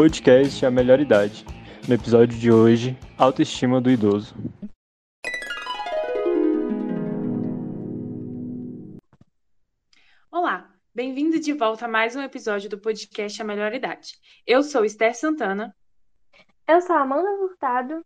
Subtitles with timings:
[0.00, 1.44] podcast A Melhor Idade.
[1.86, 4.34] No episódio de hoje, autoestima do idoso.
[10.30, 14.14] Olá, bem-vindo de volta a mais um episódio do podcast A Melhor Idade.
[14.46, 15.76] Eu sou Esther Santana.
[16.66, 18.02] Eu sou a Amanda Furtado.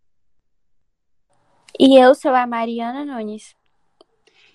[1.79, 3.55] E eu sou a Mariana Nunes.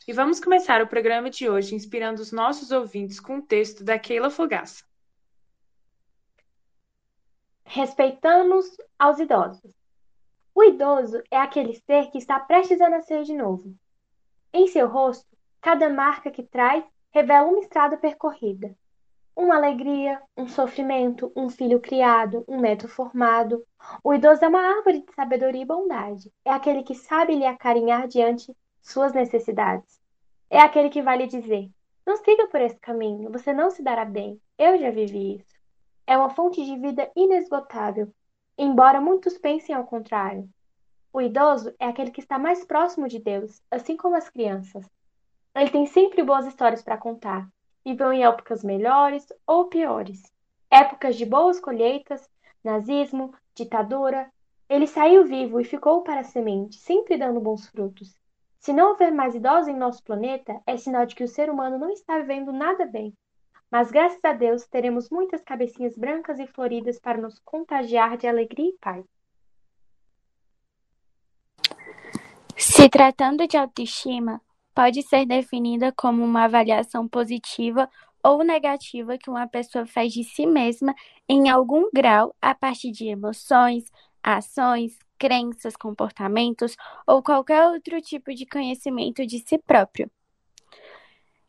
[0.06, 3.98] E vamos começar o programa de hoje inspirando os nossos ouvintes com o texto da
[3.98, 4.89] Keila Fogaça.
[7.72, 8.66] Respeitamos
[8.98, 9.72] aos idosos.
[10.56, 13.76] O idoso é aquele ser que está prestes a nascer de novo.
[14.52, 18.76] Em seu rosto, cada marca que traz revela uma estrada percorrida.
[19.36, 23.64] Uma alegria, um sofrimento, um filho criado, um neto formado.
[24.04, 26.34] O idoso é uma árvore de sabedoria e bondade.
[26.44, 30.02] É aquele que sabe lhe acarinhar diante suas necessidades.
[30.50, 31.70] É aquele que vai lhe dizer:
[32.04, 34.42] Não siga por esse caminho, você não se dará bem.
[34.58, 35.49] Eu já vivi isso.
[36.10, 38.12] É uma fonte de vida inesgotável,
[38.58, 40.50] embora muitos pensem ao contrário.
[41.14, 44.90] O idoso é aquele que está mais próximo de Deus, assim como as crianças.
[45.54, 47.48] Ele tem sempre boas histórias para contar.
[47.86, 50.24] Viveu em épocas melhores ou piores.
[50.72, 52.28] Épocas de boas colheitas,
[52.64, 54.32] nazismo, ditadura.
[54.68, 58.16] Ele saiu vivo e ficou para a semente, sempre dando bons frutos.
[58.58, 61.78] Se não houver mais idosos em nosso planeta, é sinal de que o ser humano
[61.78, 63.14] não está vivendo nada bem.
[63.72, 68.70] Mas graças a Deus teremos muitas cabecinhas brancas e floridas para nos contagiar de alegria
[68.70, 69.06] e paz.
[72.58, 74.42] Se tratando de autoestima,
[74.74, 77.90] pode ser definida como uma avaliação positiva
[78.24, 80.94] ou negativa que uma pessoa faz de si mesma
[81.28, 83.86] em algum grau a partir de emoções,
[84.22, 86.76] ações, crenças, comportamentos
[87.06, 90.10] ou qualquer outro tipo de conhecimento de si próprio.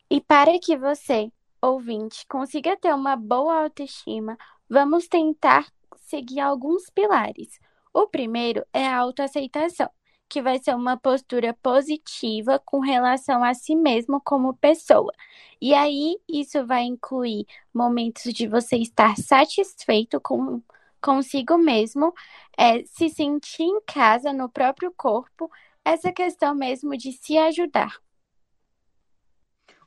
[0.09, 4.37] E para que você, ouvinte, consiga ter uma boa autoestima,
[4.69, 7.59] vamos tentar seguir alguns pilares.
[7.93, 9.89] O primeiro é a autoaceitação
[10.31, 15.11] que vai ser uma postura positiva com relação a si mesmo como pessoa.
[15.59, 20.61] E aí, isso vai incluir momentos de você estar satisfeito com
[21.01, 22.13] consigo mesmo,
[22.57, 25.51] é, se sentir em casa, no próprio corpo,
[25.83, 27.99] essa questão mesmo de se ajudar.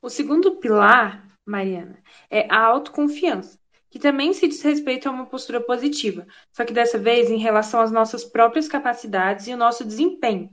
[0.02, 3.58] O segundo pilar, Mariana, é a autoconfiança
[3.94, 7.80] que também se diz respeito a uma postura positiva, só que dessa vez em relação
[7.80, 10.50] às nossas próprias capacidades e o nosso desempenho.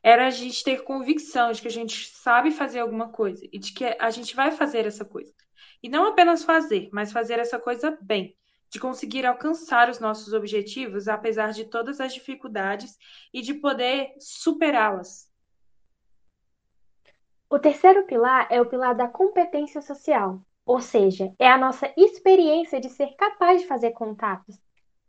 [0.00, 3.72] Era a gente ter convicção de que a gente sabe fazer alguma coisa e de
[3.72, 5.34] que a gente vai fazer essa coisa.
[5.82, 8.36] E não apenas fazer, mas fazer essa coisa bem,
[8.70, 12.96] de conseguir alcançar os nossos objetivos apesar de todas as dificuldades
[13.32, 15.33] e de poder superá-las.
[17.54, 22.80] O terceiro pilar é o pilar da competência social, ou seja, é a nossa experiência
[22.80, 24.58] de ser capaz de fazer contatos,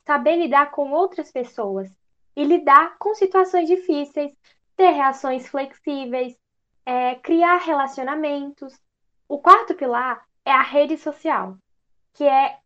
[0.05, 1.91] saber lidar com outras pessoas
[2.35, 4.31] e lidar com situações difíceis,
[4.77, 6.37] ter reações flexíveis,
[6.85, 8.79] é, criar relacionamentos.
[9.27, 11.57] O quarto pilar é a rede social,
[12.13, 12.59] que é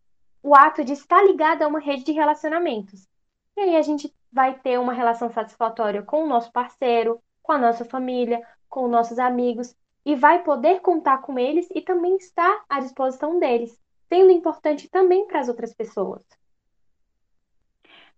[0.43, 3.07] o ato de estar ligado a uma rede de relacionamentos.
[3.55, 7.57] E aí a gente vai ter uma relação satisfatória com o nosso parceiro, com a
[7.57, 9.75] nossa família, com nossos amigos
[10.05, 15.27] e vai poder contar com eles e também estar à disposição deles, sendo importante também
[15.27, 16.21] para as outras pessoas.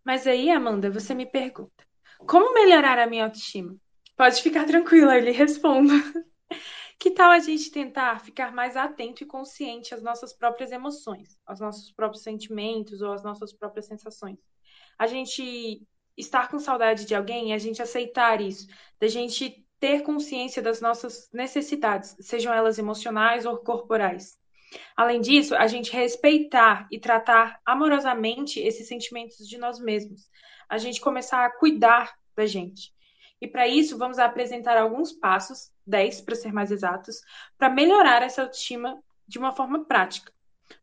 [0.03, 1.85] Mas aí, Amanda, você me pergunta:
[2.19, 3.75] como melhorar a minha autoestima?
[4.15, 5.91] Pode ficar tranquila, eu lhe respondo.
[6.99, 11.59] Que tal a gente tentar ficar mais atento e consciente às nossas próprias emoções, aos
[11.59, 14.37] nossos próprios sentimentos ou às nossas próprias sensações?
[14.99, 15.81] A gente
[16.15, 18.67] estar com saudade de alguém e a gente aceitar isso,
[18.99, 24.37] da gente ter consciência das nossas necessidades, sejam elas emocionais ou corporais.
[24.95, 30.29] Além disso, a gente respeitar e tratar amorosamente esses sentimentos de nós mesmos.
[30.69, 32.93] A gente começar a cuidar da gente.
[33.41, 37.19] E para isso, vamos apresentar alguns passos, 10 para ser mais exatos,
[37.57, 40.31] para melhorar essa autoestima de uma forma prática.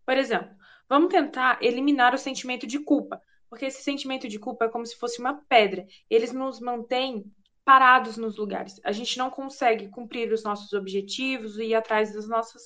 [0.05, 0.50] Por exemplo,
[0.88, 4.99] vamos tentar eliminar o sentimento de culpa, porque esse sentimento de culpa é como se
[4.99, 5.87] fosse uma pedra.
[6.11, 7.32] Eles nos mantêm
[7.69, 8.81] parados nos lugares.
[8.82, 12.62] A gente não consegue cumprir os nossos objetivos e ir atrás das nossas,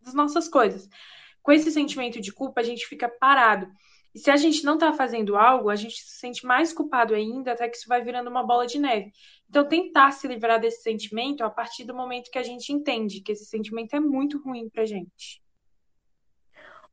[0.00, 0.88] das nossas coisas.
[1.40, 3.70] Com esse sentimento de culpa, a gente fica parado.
[4.12, 7.52] E se a gente não está fazendo algo, a gente se sente mais culpado ainda,
[7.52, 9.12] até que isso vai virando uma bola de neve.
[9.48, 13.30] Então, tentar se livrar desse sentimento a partir do momento que a gente entende que
[13.30, 15.40] esse sentimento é muito ruim para gente.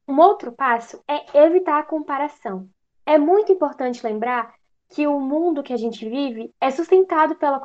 [0.07, 2.69] Um outro passo é evitar a comparação.
[3.03, 4.53] É muito importante lembrar
[4.89, 7.61] que o mundo que a gente vive é sustentado pela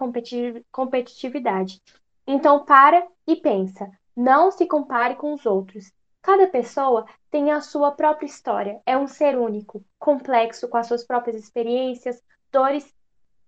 [0.71, 1.81] competitividade.
[2.27, 3.91] Então, para e pensa.
[4.15, 5.93] Não se compare com os outros.
[6.21, 11.05] Cada pessoa tem a sua própria história, é um ser único, complexo, com as suas
[11.05, 12.23] próprias experiências,
[12.53, 12.95] dores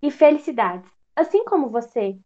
[0.02, 0.90] e felicidades.
[1.14, 2.18] Assim como você,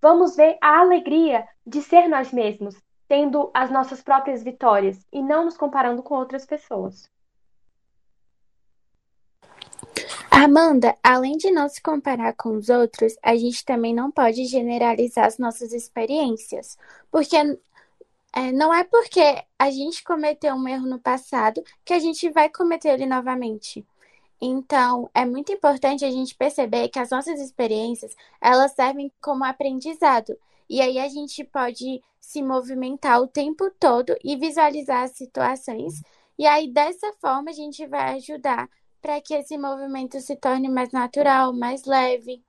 [0.00, 2.74] vamos ver a alegria de ser nós mesmos,
[3.06, 7.10] tendo as nossas próprias vitórias e não nos comparando com outras pessoas.
[10.44, 15.26] Amanda, além de não se comparar com os outros, a gente também não pode generalizar
[15.26, 16.76] as nossas experiências,
[17.12, 17.36] porque
[18.32, 19.20] é, não é porque
[19.56, 23.86] a gente cometeu um erro no passado que a gente vai cometer ele novamente.
[24.40, 30.36] Então, é muito importante a gente perceber que as nossas experiências, elas servem como aprendizado.
[30.68, 36.02] E aí a gente pode se movimentar o tempo todo e visualizar as situações.
[36.36, 38.68] E aí, dessa forma, a gente vai ajudar
[39.02, 42.42] para que esse movimento se torne mais natural, mais leve.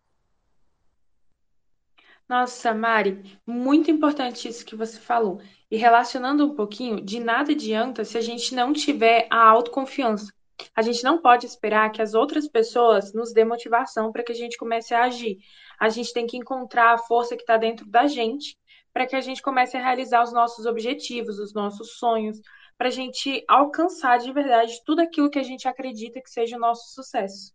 [2.29, 5.41] Nossa, Mari, muito importante isso que você falou.
[5.69, 10.31] E relacionando um pouquinho, de nada adianta se a gente não tiver a autoconfiança.
[10.75, 14.35] A gente não pode esperar que as outras pessoas nos dê motivação para que a
[14.35, 15.39] gente comece a agir.
[15.79, 18.57] A gente tem que encontrar a força que está dentro da gente
[18.93, 22.39] para que a gente comece a realizar os nossos objetivos, os nossos sonhos,
[22.77, 26.59] para a gente alcançar de verdade tudo aquilo que a gente acredita que seja o
[26.59, 27.53] nosso sucesso.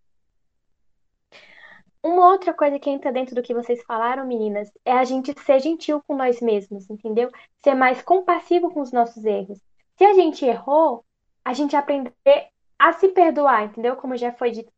[2.02, 5.60] Uma outra coisa que entra dentro do que vocês falaram, meninas, é a gente ser
[5.60, 7.28] gentil com nós mesmos, entendeu?
[7.62, 9.58] Ser mais compassivo com os nossos erros.
[9.96, 11.04] Se a gente errou,
[11.44, 12.14] a gente aprender
[12.78, 13.96] a se perdoar, entendeu?
[13.96, 14.72] Como já foi dito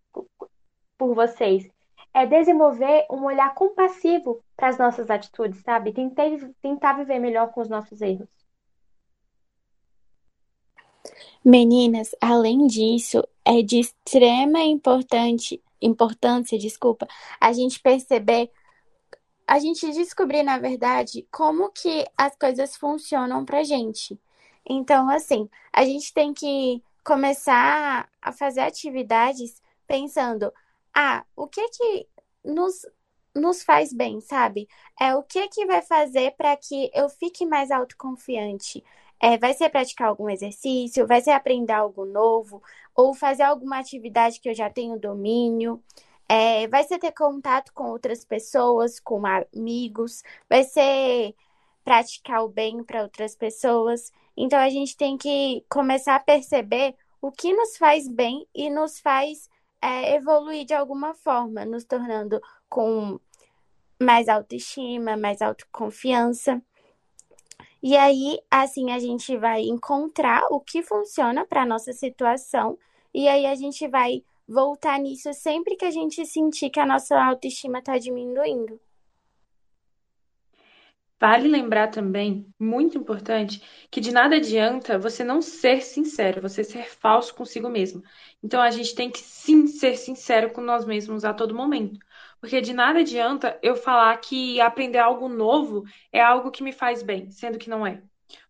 [0.97, 1.69] por vocês.
[2.13, 5.93] É desenvolver um olhar compassivo para as nossas atitudes, sabe?
[5.93, 6.25] Tentar,
[6.63, 8.29] tentar viver melhor com os nossos erros.
[11.45, 17.09] Meninas, além disso, é de extrema importante importância, desculpa,
[17.41, 18.51] a gente perceber,
[19.47, 24.21] a gente descobrir, na verdade, como que as coisas funcionam pra gente.
[24.69, 30.53] Então, assim, a gente tem que começar a fazer atividades pensando,
[30.95, 32.07] ah, o que que
[32.45, 32.87] nos,
[33.35, 34.69] nos faz bem, sabe?
[35.01, 38.85] É o que que vai fazer para que eu fique mais autoconfiante?
[39.21, 42.63] É, vai ser praticar algum exercício, vai ser aprender algo novo,
[42.95, 45.83] ou fazer alguma atividade que eu já tenho domínio.
[46.29, 51.35] É, vai ser ter contato com outras pessoas, com amigos, vai ser
[51.85, 54.13] praticar o bem para outras pessoas.
[54.37, 59.01] Então a gente tem que começar a perceber o que nos faz bem e nos
[59.01, 59.51] faz
[59.83, 63.19] é, evoluir de alguma forma, nos tornando com
[64.01, 66.63] mais autoestima, mais autoconfiança.
[67.83, 72.79] E aí, assim, a gente vai encontrar o que funciona para nossa situação
[73.13, 77.19] e aí a gente vai voltar nisso sempre que a gente sentir que a nossa
[77.23, 78.81] autoestima está diminuindo.
[81.21, 86.89] Vale lembrar também, muito importante, que de nada adianta você não ser sincero, você ser
[86.89, 88.03] falso consigo mesmo.
[88.43, 92.01] Então a gente tem que sim ser sincero com nós mesmos a todo momento.
[92.41, 97.03] Porque de nada adianta eu falar que aprender algo novo é algo que me faz
[97.03, 98.03] bem, sendo que não é.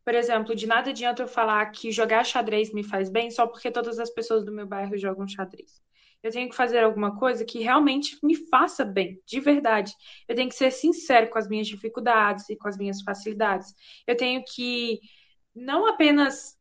[0.05, 3.71] Por exemplo, de nada adianta eu falar que jogar xadrez me faz bem só porque
[3.71, 5.83] todas as pessoas do meu bairro jogam xadrez.
[6.23, 9.93] Eu tenho que fazer alguma coisa que realmente me faça bem, de verdade.
[10.29, 13.75] Eu tenho que ser sincero com as minhas dificuldades e com as minhas facilidades.
[14.07, 15.01] Eu tenho que
[15.55, 16.60] não apenas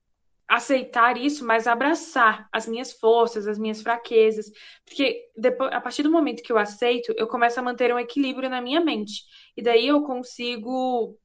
[0.50, 4.52] aceitar isso, mas abraçar as minhas forças, as minhas fraquezas,
[4.84, 8.50] porque depois, a partir do momento que eu aceito, eu começo a manter um equilíbrio
[8.50, 9.24] na minha mente,
[9.56, 11.16] e daí eu consigo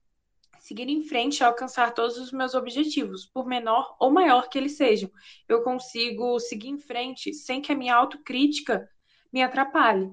[0.61, 4.77] seguir em frente e alcançar todos os meus objetivos, por menor ou maior que eles
[4.77, 5.11] sejam.
[5.49, 8.87] Eu consigo seguir em frente sem que a minha autocrítica
[9.33, 10.11] me atrapalhe.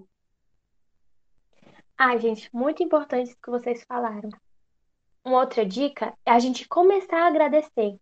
[1.98, 4.30] Ai, gente, muito importante que vocês falaram.
[5.24, 7.98] Uma outra dica é a gente começar a agradecer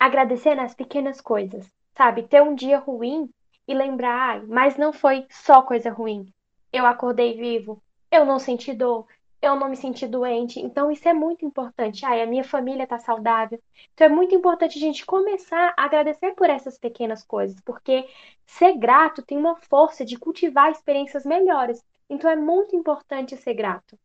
[0.00, 2.22] agradecer nas pequenas coisas, sabe?
[2.22, 3.28] Ter um dia ruim
[3.68, 6.32] e lembrar, ai, mas não foi só coisa ruim.
[6.72, 9.06] Eu acordei vivo, eu não senti dor,
[9.42, 10.58] eu não me senti doente.
[10.58, 12.06] Então isso é muito importante.
[12.06, 13.60] Ai, a minha família tá saudável.
[13.92, 18.08] Então é muito importante a gente começar a agradecer por essas pequenas coisas, porque
[18.46, 21.84] ser grato tem uma força de cultivar experiências melhores.
[22.08, 23.98] Então é muito importante ser grato.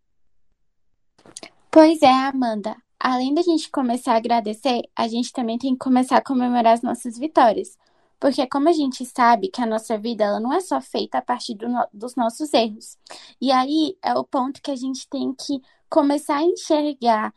[1.72, 6.18] Pois é, Amanda além da gente começar a agradecer, a gente também tem que começar
[6.18, 7.78] a comemorar as nossas vitórias.
[8.20, 11.22] Porque como a gente sabe que a nossa vida ela não é só feita a
[11.22, 12.98] partir do no, dos nossos erros.
[13.42, 17.34] E aí é o ponto que a gente tem que começar a enxergar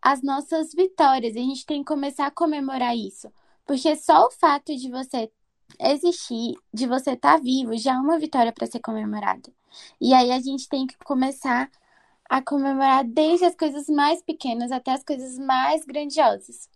[0.00, 1.36] as nossas vitórias.
[1.36, 3.30] A gente tem que começar a comemorar isso.
[3.66, 5.30] Porque só o fato de você
[5.80, 9.52] existir, de você estar tá vivo, já é uma vitória para ser comemorada.
[10.00, 11.70] E aí a gente tem que começar
[12.32, 16.66] a comemorar desde as coisas mais pequenas até as coisas mais grandiosas.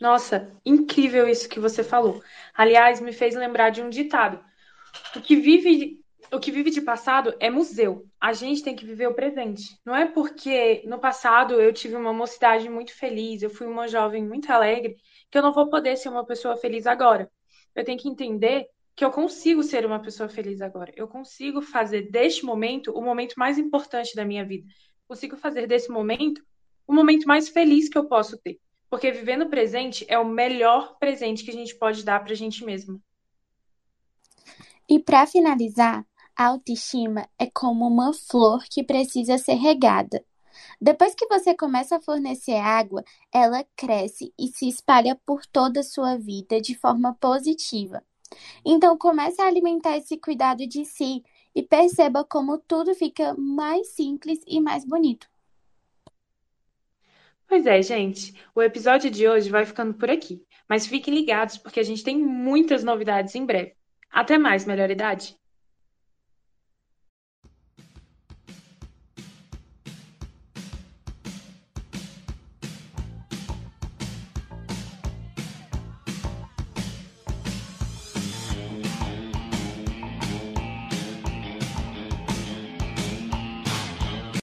[0.00, 2.22] Nossa, incrível isso que você falou.
[2.54, 4.38] Aliás, me fez lembrar de um ditado.
[5.16, 5.98] O que vive,
[6.32, 8.06] o que vive de passado é museu.
[8.20, 9.76] A gente tem que viver o presente.
[9.84, 14.24] Não é porque no passado eu tive uma mocidade muito feliz, eu fui uma jovem
[14.24, 14.96] muito alegre,
[15.28, 17.28] que eu não vou poder ser uma pessoa feliz agora.
[17.74, 20.92] Eu tenho que entender que eu consigo ser uma pessoa feliz agora.
[20.96, 24.66] Eu consigo fazer deste momento o momento mais importante da minha vida.
[25.06, 26.42] Consigo fazer desse momento
[26.84, 28.58] o momento mais feliz que eu posso ter.
[28.90, 32.34] Porque viver no presente é o melhor presente que a gente pode dar para a
[32.34, 33.00] gente mesmo.
[34.88, 36.04] E para finalizar,
[36.36, 40.24] a autoestima é como uma flor que precisa ser regada.
[40.80, 45.84] Depois que você começa a fornecer água, ela cresce e se espalha por toda a
[45.84, 48.02] sua vida de forma positiva.
[48.64, 51.22] Então comece a alimentar esse cuidado de si
[51.54, 55.28] e perceba como tudo fica mais simples e mais bonito.
[57.46, 58.34] Pois é, gente.
[58.54, 60.42] O episódio de hoje vai ficando por aqui.
[60.68, 63.74] Mas fiquem ligados porque a gente tem muitas novidades em breve.
[64.10, 65.34] Até mais, melhor idade!